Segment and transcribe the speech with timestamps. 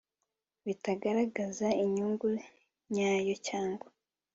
[0.65, 2.25] bitagaragaza inyungu
[2.93, 3.87] nyayo cyangwa